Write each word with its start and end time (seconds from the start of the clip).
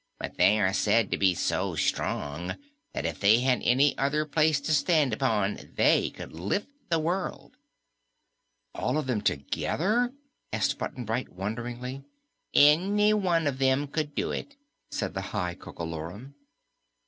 But 0.17 0.35
they 0.35 0.59
are 0.59 0.73
said 0.73 1.11
to 1.11 1.17
be 1.19 1.35
so 1.35 1.75
strong 1.75 2.57
that 2.91 3.05
if 3.05 3.19
they 3.19 3.41
had 3.41 3.61
any 3.61 3.95
other 3.99 4.25
place 4.25 4.59
to 4.61 4.73
stand 4.73 5.13
upon 5.13 5.73
they 5.75 6.09
could 6.09 6.33
lift 6.33 6.69
the 6.89 6.97
world." 6.97 7.55
"All 8.73 8.97
of 8.97 9.05
them 9.05 9.21
together?" 9.21 10.11
asked 10.51 10.79
Button 10.79 11.05
Bright 11.05 11.29
wonderingly. 11.29 12.03
"Any 12.51 13.13
one 13.13 13.45
of 13.45 13.59
them 13.59 13.85
could 13.85 14.15
do 14.15 14.31
it," 14.31 14.55
said 14.89 15.13
the 15.13 15.21
High 15.21 15.53
Coco 15.53 15.85
Lorum. 15.85 16.33